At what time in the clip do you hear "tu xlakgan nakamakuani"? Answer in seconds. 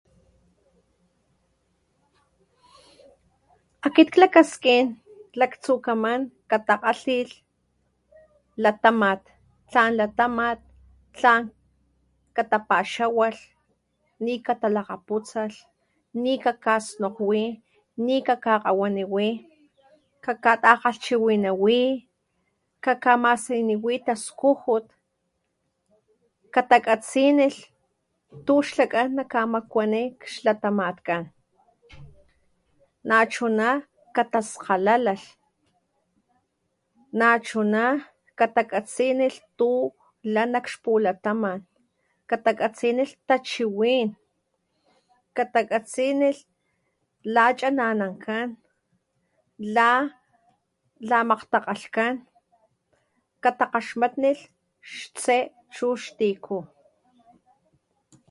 28.45-30.03